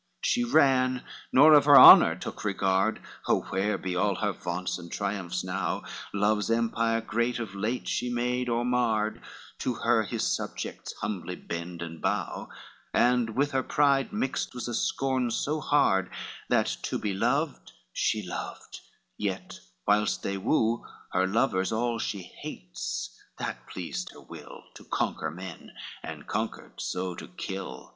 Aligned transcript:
XXXVIII 0.23 0.29
She 0.31 0.43
ran, 0.51 1.03
nor 1.31 1.53
of 1.53 1.65
her 1.65 1.75
honor 1.77 2.15
took 2.15 2.43
regard, 2.43 3.03
Oh 3.27 3.41
where 3.51 3.77
be 3.77 3.95
all 3.95 4.15
her 4.15 4.31
vaunts 4.33 4.79
and 4.79 4.91
triumphs 4.91 5.43
now? 5.43 5.83
Love's 6.11 6.49
empire 6.49 7.01
great 7.01 7.37
of 7.37 7.53
late 7.53 7.87
she 7.87 8.09
made 8.09 8.49
or 8.49 8.65
marred, 8.65 9.21
To 9.59 9.75
her 9.75 10.01
his 10.01 10.23
subjects 10.23 10.91
humbly 11.01 11.35
bend 11.35 11.83
and 11.83 12.01
bow, 12.01 12.49
And 12.95 13.35
with 13.35 13.51
her 13.51 13.61
pride 13.61 14.11
mixed 14.11 14.55
was 14.55 14.67
a 14.67 14.73
scorn 14.73 15.29
so 15.29 15.59
hard, 15.61 16.09
That 16.49 16.77
to 16.81 16.97
be 16.97 17.13
loved 17.13 17.71
she 17.93 18.25
loved, 18.27 18.79
yet 19.19 19.59
whilst 19.87 20.23
they 20.23 20.35
woo 20.39 20.83
Her 21.11 21.27
lovers 21.27 21.71
all 21.71 21.99
she 21.99 22.23
hates; 22.23 23.15
that 23.37 23.67
pleased 23.67 24.13
her 24.13 24.21
will 24.21 24.63
To 24.73 24.83
conquer 24.83 25.29
men, 25.29 25.73
and 26.01 26.25
conquered 26.25 26.81
so, 26.81 27.13
to 27.13 27.27
kill. 27.27 27.89